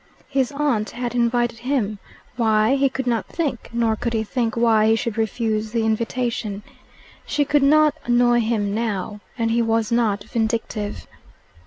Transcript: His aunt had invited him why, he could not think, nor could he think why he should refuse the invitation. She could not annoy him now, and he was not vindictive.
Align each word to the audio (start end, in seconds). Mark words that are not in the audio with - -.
His 0.27 0.51
aunt 0.51 0.89
had 0.89 1.13
invited 1.13 1.59
him 1.59 1.99
why, 2.35 2.75
he 2.75 2.89
could 2.89 3.05
not 3.05 3.27
think, 3.27 3.69
nor 3.71 3.95
could 3.95 4.13
he 4.13 4.23
think 4.23 4.57
why 4.57 4.87
he 4.87 4.95
should 4.95 5.15
refuse 5.15 5.69
the 5.71 5.85
invitation. 5.85 6.63
She 7.23 7.45
could 7.45 7.61
not 7.61 7.93
annoy 8.05 8.39
him 8.39 8.73
now, 8.73 9.19
and 9.37 9.51
he 9.51 9.61
was 9.61 9.91
not 9.91 10.23
vindictive. 10.23 11.05